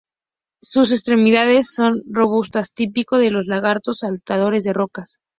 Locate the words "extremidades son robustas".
0.93-2.73